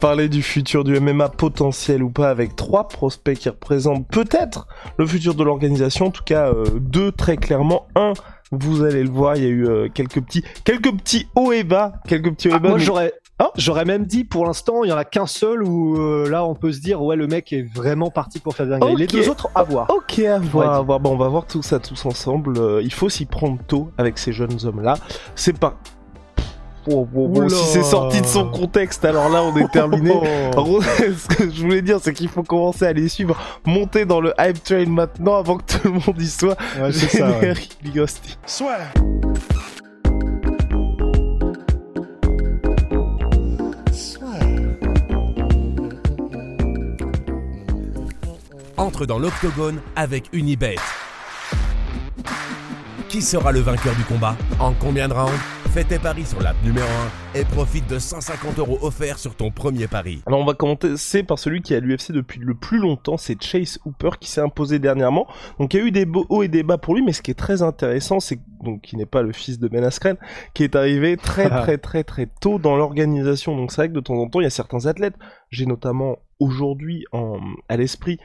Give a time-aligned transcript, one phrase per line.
[0.00, 5.04] Parler du futur du MMA potentiel ou pas avec trois prospects qui représentent peut-être le
[5.04, 7.88] futur de l'organisation, en tout cas euh, deux très clairement.
[7.96, 8.12] Un,
[8.52, 11.64] vous allez le voir, il y a eu euh, quelques petits, quelques petits hauts et
[11.64, 12.68] bas, quelques petits hauts et Ah, bas.
[12.68, 15.64] moi mais- j'aurais Oh j'aurais même dit pour l'instant il y en a qu'un seul
[15.64, 18.66] où euh, là on peut se dire ouais le mec est vraiment parti pour faire
[18.66, 18.94] des dingueries.
[18.96, 19.88] Les deux autres à voir.
[19.90, 21.00] Ok, à voir, Ouais, à voir.
[21.00, 22.56] Bon, on va voir tout ça tous ensemble.
[22.84, 24.94] Il faut s'y prendre tôt avec ces jeunes hommes-là.
[25.34, 25.76] C'est pas.
[26.86, 27.50] Oh, bon, bon, Oula.
[27.50, 30.12] si c'est sorti de son contexte, alors là, on est terminé.
[30.56, 34.04] En gros, ce que je voulais dire, c'est qu'il faut commencer à les suivre, monter
[34.04, 36.56] dans le hype train maintenant avant que tout le monde y soit.
[36.80, 37.54] Ouais, c'est ça, ouais.
[38.00, 38.38] Hostie.
[48.78, 50.76] entre dans l'octogone avec Unibet.
[53.08, 54.36] Qui sera le vainqueur du combat?
[54.58, 55.57] En combien de rounds?
[55.74, 56.86] Fais tes paris sur l'app numéro
[57.34, 60.22] 1 et profite de 150 euros offerts sur ton premier pari.
[60.26, 63.40] Alors on va commencer par celui qui est à l'UFC depuis le plus longtemps, c'est
[63.40, 65.26] Chase Hooper qui s'est imposé dernièrement.
[65.58, 67.30] Donc il y a eu des hauts et des bas pour lui, mais ce qui
[67.30, 70.16] est très intéressant, c'est donc qui n'est pas le fils de Ben Askren,
[70.54, 73.54] qui est arrivé très très très très tôt dans l'organisation.
[73.54, 75.16] Donc c'est vrai que de temps en temps il y a certains athlètes,
[75.50, 78.18] j'ai notamment aujourd'hui en à l'esprit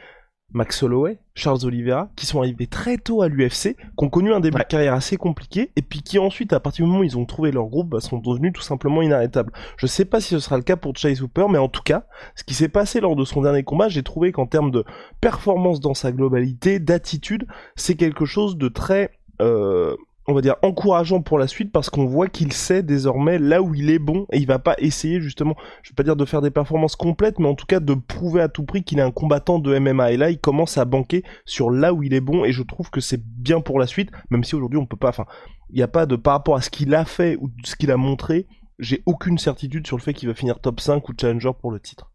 [0.53, 4.39] Max Holloway, Charles Oliveira, qui sont arrivés très tôt à l'UFC, qui ont connu un
[4.39, 4.63] début Ouais.
[4.63, 7.25] de carrière assez compliqué, et puis qui ensuite, à partir du moment où ils ont
[7.25, 9.51] trouvé leur groupe, bah, sont devenus tout simplement inarrêtables.
[9.77, 12.05] Je sais pas si ce sera le cas pour Chase Hooper, mais en tout cas,
[12.35, 14.85] ce qui s'est passé lors de son dernier combat, j'ai trouvé qu'en termes de
[15.21, 19.11] performance dans sa globalité, d'attitude, c'est quelque chose de très,
[19.41, 19.95] euh,
[20.27, 23.75] on va dire, encourageant pour la suite parce qu'on voit qu'il sait désormais là où
[23.75, 26.41] il est bon et il va pas essayer justement, je vais pas dire de faire
[26.41, 29.11] des performances complètes, mais en tout cas de prouver à tout prix qu'il est un
[29.11, 30.11] combattant de MMA.
[30.13, 32.89] Et là, il commence à banquer sur là où il est bon et je trouve
[32.89, 35.25] que c'est bien pour la suite, même si aujourd'hui on peut pas, enfin,
[35.69, 37.91] il n'y a pas de, par rapport à ce qu'il a fait ou ce qu'il
[37.91, 38.47] a montré,
[38.79, 41.79] j'ai aucune certitude sur le fait qu'il va finir top 5 ou challenger pour le
[41.79, 42.11] titre.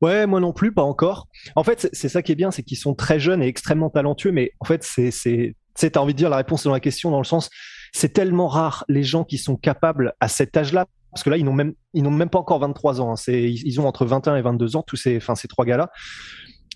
[0.00, 1.28] Ouais, moi non plus, pas encore.
[1.56, 4.32] En fait, c'est- ça qui est bien, c'est qu'ils sont très jeunes et extrêmement talentueux,
[4.32, 5.10] mais en fait, c'est,
[5.76, 7.50] tu sais, t'as envie de dire la réponse dans la question dans le sens,
[7.92, 11.44] c'est tellement rare les gens qui sont capables à cet âge-là, parce que là, ils
[11.44, 13.12] n'ont même, même pas encore 23 ans.
[13.12, 13.22] hein.
[13.28, 15.90] Ils ont entre 21 et 22 ans, tous ces, enfin, ces trois gars-là.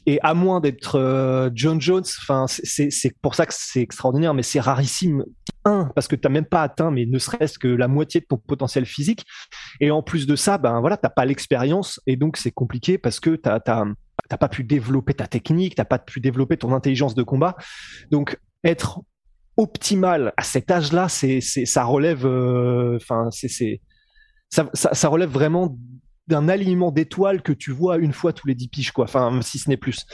[0.07, 2.05] Et à moins d'être euh, John Jones,
[2.47, 5.25] c'est- pour ça que c'est extraordinaire, mais c'est rarissime.
[5.65, 8.39] Un, parce que t'as même pas atteint, mais ne serait-ce que la moitié de ton
[8.39, 9.25] potentiel physique.
[9.81, 13.21] Et en plus de ça, ben voilà, t'as pas l'expérience, et donc c'est compliqué parce
[13.21, 13.85] que t'as t'as
[14.31, 17.57] t'as pas pu développer ta technique, t'as pas pu développer ton intelligence de combat.
[18.11, 19.01] Donc être
[19.57, 23.29] optimal à cet âge-là, ça relève, euh, enfin
[24.51, 25.77] ça, relève vraiment
[26.29, 29.05] d'un alignement d'étoiles que tu vois une fois tous les dix piges, quoi.
[29.05, 30.07] Enfin, si ce n'est plus.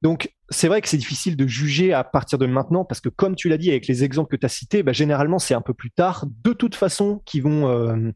[0.00, 3.34] Donc, c'est vrai que c'est difficile de juger à partir de maintenant parce que, comme
[3.34, 5.74] tu l'as dit avec les exemples que tu as cités, bah, généralement, c'est un peu
[5.74, 8.12] plus tard, de toute façon, qui vont, euh,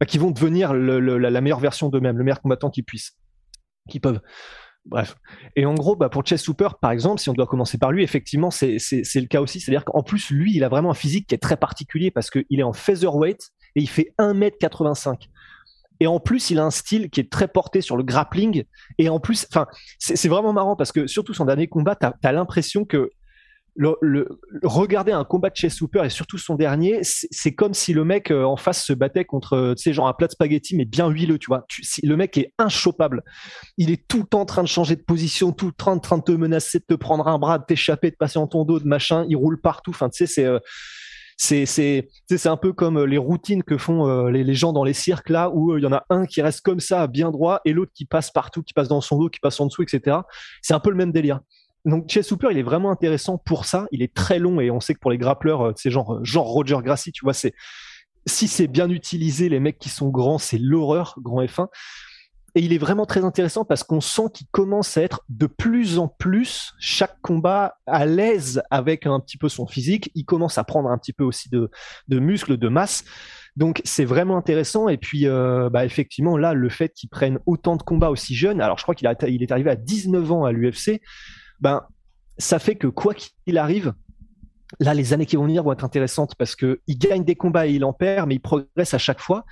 [0.00, 3.12] bah, qui vont devenir la meilleure version d'eux-mêmes, le meilleur combattant qu'ils puissent,
[3.88, 4.20] qu'ils peuvent.
[4.84, 5.16] Bref.
[5.54, 8.02] Et en gros, bah, pour Chess Super, par exemple, si on doit commencer par lui,
[8.02, 9.60] effectivement, c'est le cas aussi.
[9.60, 12.44] C'est-à-dire qu'en plus, lui, il a vraiment un physique qui est très particulier parce qu'il
[12.50, 15.28] est en featherweight et il fait 1m85.
[16.00, 18.64] Et en plus, il a un style qui est très porté sur le grappling.
[18.98, 19.46] Et en plus,
[19.98, 23.10] c'est vraiment marrant parce que surtout son dernier combat, t'as as, l'impression que
[23.74, 24.28] le,
[24.62, 28.30] regarder un combat de Chase Hooper et surtout son dernier, c'est comme si le mec
[28.30, 31.08] euh, en face se battait contre, tu sais, genre un plat de spaghetti mais bien
[31.08, 31.64] huileux, tu vois.
[31.82, 33.22] Si- le mec est inchopable.
[33.78, 35.98] Il est tout le temps en train de changer de position, tout le temps en
[35.98, 38.64] train de te menacer, de te prendre un bras, de t'échapper, de passer en ton
[38.64, 39.24] dos, de machin.
[39.28, 39.90] Il roule partout.
[39.90, 40.58] Enfin, tu sais, c'est euh,
[41.42, 45.28] c'est un peu comme euh, les routines que font euh, les, gens dans les cirques
[45.28, 47.72] là où euh, il y en a un qui reste comme ça bien droit et
[47.72, 50.18] l'autre qui passe partout qui passe dans son dos qui passe en dessous etc
[50.60, 51.40] c'est un peu le même délire
[51.84, 54.80] donc Chase Hooper il est vraiment intéressant pour ça il est très long et on
[54.80, 57.54] sait que pour les grappleurs euh, c'est genre genre Roger Gracie tu vois c'est
[58.26, 61.68] si c'est bien utilisé les mecs qui sont grands c'est l'horreur grand F1
[62.54, 65.98] et il est vraiment très intéressant parce qu'on sent qu'il commence à être de plus
[65.98, 70.10] en plus chaque combat à l'aise avec un petit peu son physique.
[70.14, 71.70] Il commence à prendre un petit peu aussi de,
[72.08, 73.04] de muscles, de masse.
[73.56, 74.90] Donc c'est vraiment intéressant.
[74.90, 78.60] Et puis euh, bah, effectivement là, le fait qu'il prenne autant de combats aussi jeunes,
[78.60, 81.00] alors je crois qu'il est arrivé à 19 ans à l'UFC,
[81.62, 81.82] ben
[82.38, 83.94] ça fait que quoi qu'il arrive,
[84.80, 87.66] là les années qui vont venir vont être intéressantes parce que il gagne des combats
[87.66, 89.44] et il en perd, mais il progresse à chaque fois.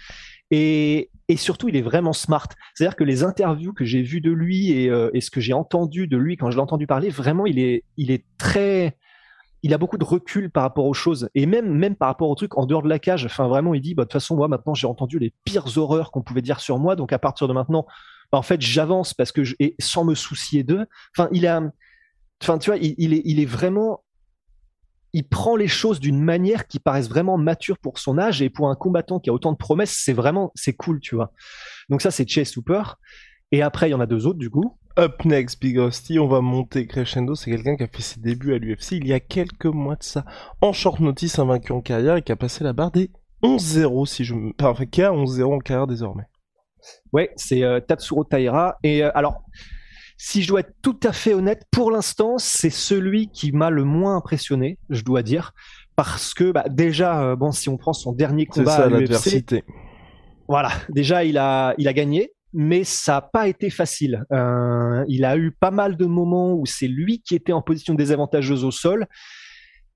[0.50, 2.48] Et, et surtout, il est vraiment smart.
[2.74, 5.52] C'est-à-dire que les interviews que j'ai vues de lui et, euh, et ce que j'ai
[5.52, 8.96] entendu de lui quand je l'ai entendu parler, vraiment, il est, il est très,
[9.62, 12.34] il a beaucoup de recul par rapport aux choses et même même par rapport aux
[12.34, 13.24] trucs en dehors de la cage.
[13.26, 16.10] Enfin vraiment, il dit bah de toute façon moi maintenant j'ai entendu les pires horreurs
[16.10, 17.86] qu'on pouvait dire sur moi, donc à partir de maintenant,
[18.32, 20.86] bah, en fait j'avance parce que et sans me soucier d'eux.
[21.16, 21.62] Enfin il a,
[22.42, 24.04] enfin tu vois, il, il, est il est vraiment,
[25.12, 28.68] il prend les choses d'une manière qui paraissent vraiment mature pour son âge et pour
[28.68, 31.32] un combattant qui a autant de promesses, c'est vraiment c'est cool tu vois.
[31.88, 32.98] Donc ça c'est Chase Super.
[33.52, 34.76] Et après, il y en a deux autres, du coup.
[34.98, 37.34] Up next, Big Rusty, on va monter crescendo.
[37.34, 40.02] C'est quelqu'un qui a fait ses débuts à l'UFC il y a quelques mois de
[40.02, 40.24] ça.
[40.60, 43.10] En short notice, invaincu en carrière et qui a passé la barre des
[43.42, 44.52] 11-0, si je me.
[44.60, 46.24] Enfin, qui a 11-0 en carrière désormais.
[47.12, 48.78] Ouais, c'est euh, Tatsuro Taira.
[48.82, 49.42] Et euh, alors,
[50.22, 53.84] si je dois être tout à fait honnête, pour l'instant, c'est celui qui m'a le
[53.84, 55.54] moins impressionné, je dois dire.
[55.96, 59.64] Parce que, bah, déjà, euh, bon, si on prend son dernier combat ça, à l'adversité.
[60.46, 64.24] Voilà, déjà, il a, il a gagné mais ça n'a pas été facile.
[64.32, 67.94] Euh, il a eu pas mal de moments où c'est lui qui était en position
[67.94, 69.06] désavantageuse au sol.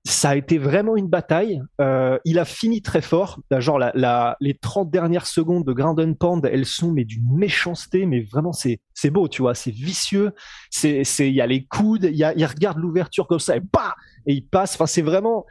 [0.07, 1.61] Ça a été vraiment une bataille.
[1.81, 3.39] Euh, il a fini très fort.
[3.51, 7.27] Genre la, la, les 30 dernières secondes de Ground and Pound, elles sont mais d'une
[7.35, 10.31] méchanceté, mais vraiment c'est c'est beau, tu vois, c'est vicieux.
[10.69, 13.57] C'est c'est il y a les coudes, il y a il regarde l'ouverture comme ça
[13.57, 13.95] et bah
[14.27, 14.75] et il passe.
[14.75, 15.45] Enfin c'est vraiment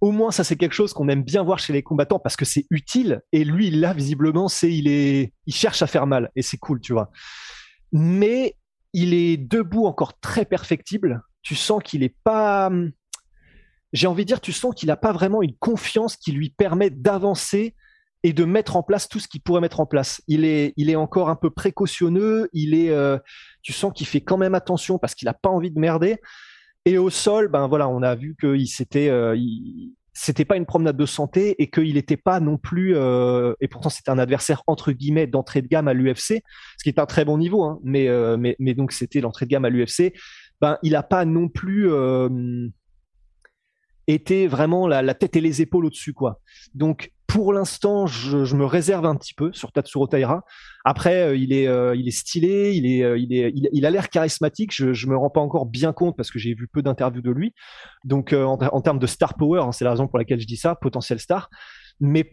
[0.00, 2.44] au moins ça c'est quelque chose qu'on aime bien voir chez les combattants parce que
[2.44, 6.42] c'est utile et lui là visiblement c'est il est il cherche à faire mal et
[6.42, 7.10] c'est cool tu vois
[7.92, 8.54] mais
[8.92, 12.70] il est debout encore très perfectible tu sens qu'il est pas
[13.92, 16.90] j'ai envie de dire tu sens qu'il a pas vraiment une confiance qui lui permet
[16.90, 17.74] d'avancer
[18.24, 20.20] et de mettre en place tout ce qu'il pourrait mettre en place.
[20.26, 23.18] Il est il est encore un peu précautionneux il est euh,
[23.62, 26.16] tu sens qu'il fait quand même attention parce qu'il a pas envie de merder.
[26.88, 29.36] Et au sol, ben voilà, on a vu qu'il s'était, euh,
[30.14, 33.90] c'était pas une promenade de santé et qu'il n'était pas non plus, euh, et pourtant
[33.90, 36.42] c'était un adversaire entre guillemets d'entrée de gamme à l'UFC,
[36.78, 39.44] ce qui est un très bon niveau, hein, mais, euh, mais, mais donc c'était l'entrée
[39.44, 40.14] de gamme à l'UFC.
[40.62, 41.90] Ben il a pas non plus
[44.08, 46.40] été vraiment la, tête et les épaules au-dessus, quoi.
[46.74, 50.44] Donc pour l'instant, je, me réserve un petit peu sur Tatsuro Taira.
[50.86, 53.90] Après, euh, il est, euh, il est stylé, il est, euh, il est, il, a
[53.90, 54.74] l'air charismatique.
[54.74, 57.30] Je, je me rends pas encore bien compte parce que j'ai vu peu d'interviews de
[57.30, 57.52] lui.
[58.04, 60.56] Donc, en, en termes de star power, hein, c'est la raison pour laquelle je dis
[60.56, 61.50] ça, potentiel star.
[62.00, 62.32] Mais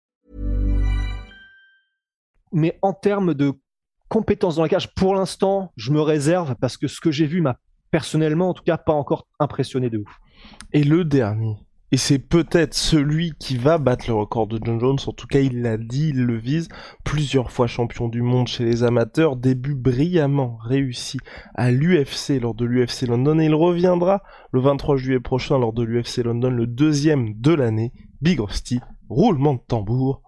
[2.51, 3.53] Mais en termes de
[4.09, 7.41] compétences dans la cage, pour l'instant, je me réserve parce que ce que j'ai vu
[7.41, 7.57] m'a
[7.91, 10.19] personnellement, en tout cas, pas encore impressionné de ouf.
[10.73, 11.57] Et le dernier.
[11.93, 14.99] Et c'est peut-être celui qui va battre le record de John Jones.
[15.07, 16.69] En tout cas, il l'a dit, il le vise.
[17.03, 19.35] Plusieurs fois champion du monde chez les amateurs.
[19.35, 21.17] Début brillamment réussi
[21.53, 23.39] à l'UFC lors de l'UFC London.
[23.39, 24.23] Et il reviendra
[24.53, 27.91] le 23 juillet prochain lors de l'UFC London, le deuxième de l'année.
[28.21, 30.21] Big Rusty, roulement de tambour.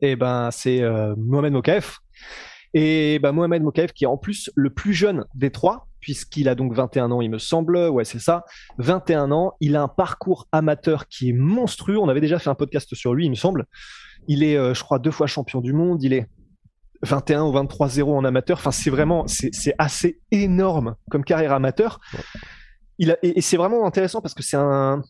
[0.00, 1.98] Et ben, c'est euh, Mohamed Mokaef.
[2.74, 6.54] Et ben, Mohamed Mokaef qui est en plus le plus jeune des trois, puisqu'il a
[6.54, 7.76] donc 21 ans, il me semble.
[7.88, 8.44] Ouais, c'est ça.
[8.78, 9.54] 21 ans.
[9.60, 11.98] Il a un parcours amateur qui est monstrueux.
[11.98, 13.66] On avait déjà fait un podcast sur lui, il me semble.
[14.26, 16.02] Il est, euh, je crois, deux fois champion du monde.
[16.02, 16.26] Il est
[17.02, 18.58] 21 ou 23-0 en amateur.
[18.58, 22.00] Enfin, c'est vraiment, c'est assez énorme comme carrière amateur.
[22.98, 25.02] Il a, et, et c'est vraiment intéressant parce que c'est un,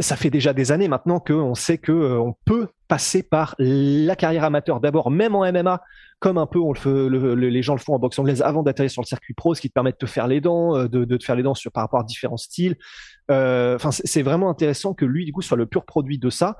[0.00, 4.16] ça fait déjà des années maintenant qu'on sait que euh, on peut passer par la
[4.16, 5.82] carrière amateur d'abord, même en MMA,
[6.18, 6.60] comme un peu
[7.34, 9.68] les gens le font en boxe anglaise avant d'atterrir sur le circuit pro, ce qui
[9.68, 11.82] te permet de te faire les dents, euh, de, te faire les dents sur, par
[11.82, 12.76] rapport à différents styles.
[13.30, 16.56] Euh, Enfin, c'est vraiment intéressant que lui, du coup, soit le pur produit de ça.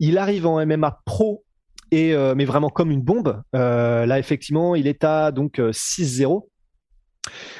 [0.00, 1.44] Il arrive en MMA pro.
[1.92, 3.42] Et euh, mais vraiment comme une bombe.
[3.52, 6.48] Là, effectivement, il est à donc euh, 6-0.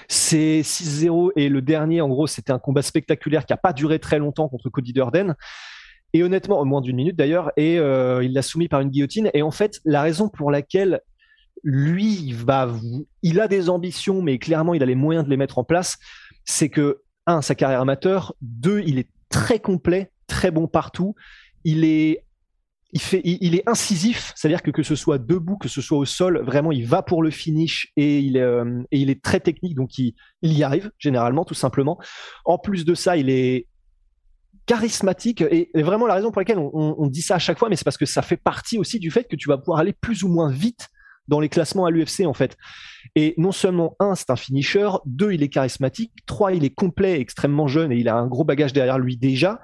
[0.08, 3.98] C'est 6-0 et le dernier, en gros, c'était un combat spectaculaire qui a pas duré
[3.98, 5.34] très longtemps contre Cody Durden.
[6.12, 9.30] Et honnêtement, moins d'une minute d'ailleurs, et euh, il l'a soumis par une guillotine.
[9.34, 11.00] Et en fait, la raison pour laquelle
[11.62, 12.68] lui va,
[13.22, 15.98] il a des ambitions, mais clairement il a les moyens de les mettre en place,
[16.44, 21.14] c'est que un, sa carrière amateur, deux, il est très complet, très bon partout.
[21.64, 22.24] Il est
[23.24, 26.72] il, est incisif, c'est-à-dire que que ce soit debout, que ce soit au sol, vraiment,
[26.72, 30.62] il va pour le finish et il est, euh, très technique, donc il, il y
[30.62, 31.98] arrive généralement, tout simplement.
[32.44, 33.66] En plus de ça, il est
[34.66, 37.84] charismatique et, vraiment la raison pour laquelle on, dit ça à chaque fois, mais c'est
[37.84, 40.28] parce que ça fait partie aussi du fait que tu vas pouvoir aller plus ou
[40.28, 40.88] moins vite
[41.28, 42.56] dans les classements à l'UFC en fait.
[43.14, 47.20] Et non seulement un, c'est un finisher, deux, il est charismatique, trois, il est complet,
[47.20, 49.60] extrêmement jeune et il a un gros bagage derrière lui déjà.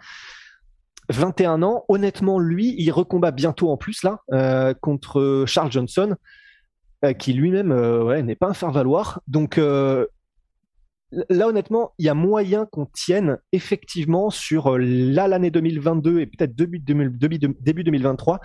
[1.12, 6.16] 21 ans, honnêtement, lui, il recombat bientôt en plus là euh, contre Charles Johnson,
[7.04, 9.20] euh, qui lui-même euh, n'est pas un faire-valoir.
[9.28, 10.06] Donc là,
[11.46, 16.78] honnêtement, il y a moyen qu'on tienne effectivement sur là l'année 2022 et peut-être début,
[16.78, 18.40] début, début 2023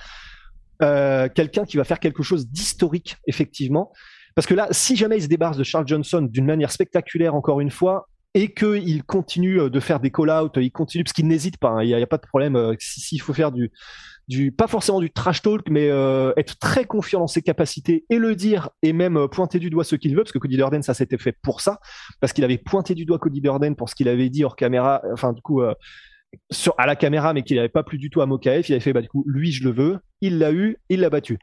[0.79, 3.91] quelqu'un qui va faire quelque chose d'historique effectivement.
[4.36, 7.59] Parce que là, si jamais il se débarrasse de Charles Johnson d'une manière spectaculaire, encore
[7.59, 8.07] une fois,
[8.38, 11.84] et qu'il continue euh, de faire des call-outs, il continue, parce qu'il n'hésite pas, hein,
[11.84, 13.72] il n'y a, pas de problème, euh, s'il faut faire du,
[14.51, 18.36] pas forcément du trash talk, mais euh, être très confiant dans ses capacités et le
[18.36, 21.17] dire, et même pointer du doigt ce qu'il veut, parce que Cody Durden, ça s'était
[21.17, 21.79] fait pour ça,
[22.20, 25.01] parce qu'il avait pointé du doigt Cody Durden pour ce qu'il avait dit hors caméra,
[25.12, 28.70] enfin du coup, à la caméra, mais qu'il n'avait pas plu du tout à Mokaef,
[28.70, 31.10] il avait fait, bah du coup, lui je le veux, il l'a eu, il l'a
[31.10, 31.39] battu.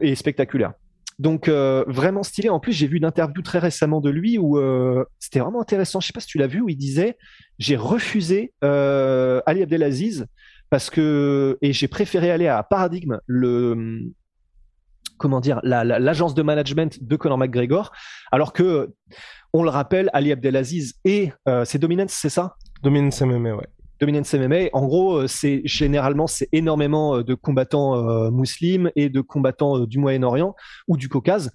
[0.00, 0.72] Et spectaculaire.
[1.18, 2.48] Donc euh, vraiment stylé.
[2.48, 6.00] En plus, j'ai vu une interview très récemment de lui où euh, c'était vraiment intéressant.
[6.00, 7.16] Je sais pas si tu l'as vu où il disait
[7.58, 10.26] j'ai refusé euh, Ali Abdelaziz
[10.70, 14.00] parce que et j'ai préféré aller à Paradigme, le
[15.18, 17.92] comment dire l'agence de management de Conor McGregor,
[18.32, 18.92] alors que
[19.52, 21.30] on le rappelle, Ali Abdelaziz et
[21.64, 22.56] c'est Dominance, c'est ça?
[22.82, 23.68] Dominance MMA, ouais.
[24.00, 29.08] Dominance MMA, en gros, euh, c'est généralement c'est énormément euh, de combattants euh, musulmans et
[29.08, 30.54] de combattants du Moyen-Orient
[30.88, 31.52] ou du Caucase.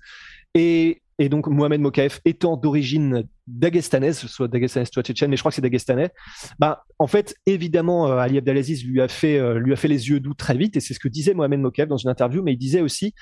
[0.55, 5.55] Et, donc Mohamed Mokaef étant d'origine dagestanaise, soit dagestanaise, soit tchétchène, mais je crois que
[5.55, 6.12] c'est dagestanais.
[6.60, 10.34] Bah, en fait, évidemment, Ali Abdelaziz lui a fait lui a fait les yeux doux
[10.34, 12.41] très vite, et c'est ce que disait Mohamed Mokaef dans une interview.
[12.41, 13.13] Mais il disait aussi,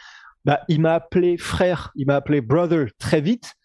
[0.45, 3.56] bah, il m'a appelé frère, il m'a appelé brother très vite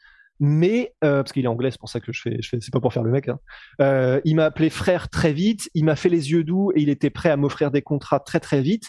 [0.44, 2.72] mais euh, parce qu'il est anglais, c'est pour ça que je fais, je fais c'est
[2.72, 3.28] pas pour faire le mec.
[3.28, 3.38] Hein.
[3.80, 6.88] Euh, il m'a appelé frère très vite, il m'a fait les yeux doux et il
[6.88, 8.88] était prêt à m'offrir des contrats très très vite.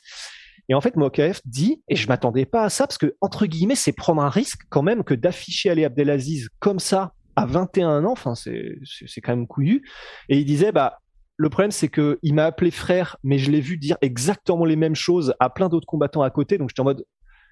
[0.67, 3.75] Et en fait, Mokaef dit, et je m'attendais pas à ça, parce que entre guillemets,
[3.75, 8.13] c'est prendre un risque quand même que d'afficher Ali Abdelaziz comme ça à 21 ans.
[8.13, 9.87] Enfin, c'est c'est quand même couillu.
[10.29, 11.01] Et il disait, bah
[11.37, 14.75] le problème, c'est que il m'a appelé frère, mais je l'ai vu dire exactement les
[14.75, 16.57] mêmes choses à plein d'autres combattants à côté.
[16.57, 17.05] Donc j'étais en mode,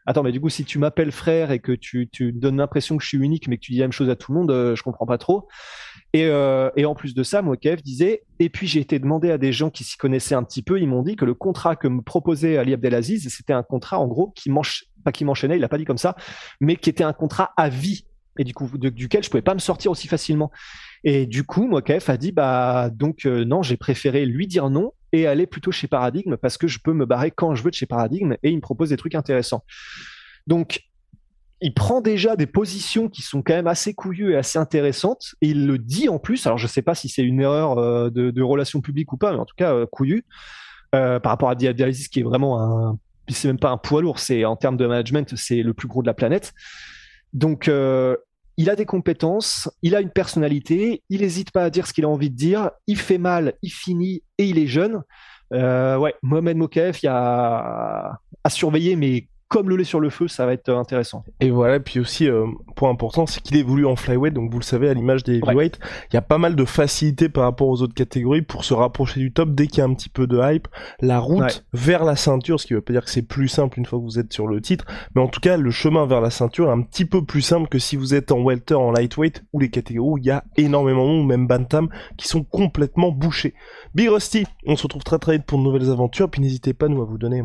[0.05, 3.03] attends, mais du coup, si tu m'appelles frère et que tu, tu donnes l'impression que
[3.03, 4.75] je suis unique, mais que tu dis la même chose à tout le monde, euh,
[4.75, 5.47] je comprends pas trop.
[6.13, 9.31] Et, euh, et en plus de ça, moi, Kev disait, et puis j'ai été demandé
[9.31, 11.75] à des gens qui s'y connaissaient un petit peu, ils m'ont dit que le contrat
[11.75, 15.57] que me proposait Ali Abdelaziz, c'était un contrat, en gros, qui m'enchaînait, pas qui m'enchaînait,
[15.57, 16.15] il a pas dit comme ça,
[16.59, 18.05] mais qui était un contrat à vie
[18.37, 20.51] et du coup duquel je pouvais pas me sortir aussi facilement.
[21.03, 24.69] Et du coup, moi, KF a dit bah donc euh, non, j'ai préféré lui dire
[24.69, 27.69] non et aller plutôt chez Paradigme parce que je peux me barrer quand je veux
[27.69, 29.63] de chez Paradigme et il me propose des trucs intéressants.
[30.47, 30.81] Donc
[31.61, 35.49] il prend déjà des positions qui sont quand même assez couillues et assez intéressantes et
[35.49, 36.45] il le dit en plus.
[36.47, 39.31] Alors je sais pas si c'est une erreur euh, de, de relations publiques ou pas,
[39.31, 40.25] mais en tout cas euh, couillu
[40.91, 42.97] par rapport à Dialysis qui est vraiment un
[43.33, 46.01] c'est même pas un poids lourd, c'est en termes de management, c'est le plus gros
[46.01, 46.53] de la planète.
[47.33, 48.17] Donc, euh,
[48.61, 52.05] il a des compétences, il a une personnalité, il n'hésite pas à dire ce qu'il
[52.05, 55.01] a envie de dire, il fait mal, il finit et il est jeune.
[55.51, 60.09] Euh, ouais, Mohamed Mokaef, il y a à surveiller, mais comme le lait sur le
[60.09, 61.25] feu, ça va être euh, intéressant.
[61.41, 62.45] Et voilà, puis aussi, euh,
[62.77, 65.77] point important, c'est qu'il évolue en flyweight, donc vous le savez, à l'image des heavyweight,
[66.09, 69.19] il y a pas mal de facilité par rapport aux autres catégories pour se rapprocher
[69.19, 70.69] du top dès qu'il y a un petit peu de hype.
[71.01, 73.85] La route vers la ceinture, ce qui veut pas dire que c'est plus simple une
[73.85, 76.29] fois que vous êtes sur le titre, mais en tout cas, le chemin vers la
[76.29, 79.43] ceinture est un petit peu plus simple que si vous êtes en welter, en lightweight,
[79.51, 83.53] ou les catégories où il y a énormément, ou même bantam, qui sont complètement bouchés.
[83.95, 86.87] Big Rusty, on se retrouve très très vite pour de nouvelles aventures, puis n'hésitez pas
[86.87, 87.43] nous à vous donner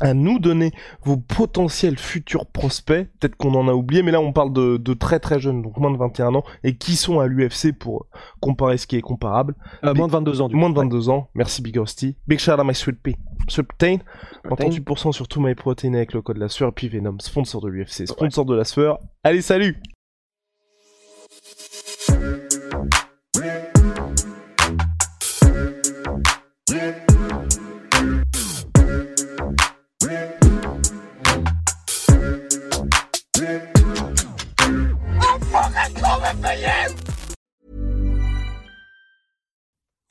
[0.00, 0.72] à nous donner
[1.02, 3.08] vos potentiels futurs prospects.
[3.18, 5.90] Peut-être qu'on en a oublié, mais là on parle de, très très jeunes, donc moins
[5.90, 8.06] de 21 ans, et qui sont à l'UFC pour
[8.40, 9.54] comparer ce qui est comparable.
[9.84, 10.48] Euh, moins de 22 ans.
[10.48, 11.28] Du moins de 22 ans.
[11.34, 12.16] Merci Big Rusty.
[12.26, 13.16] Big shout out à My Sweet Pea.
[13.46, 13.98] Protein.
[14.44, 16.70] 38% sur tout MyProtein avec le code la sueur.
[16.70, 18.98] Et puis Venom, sponsor de l'UFC, sponsor de la sueur.
[19.24, 19.80] Allez, salut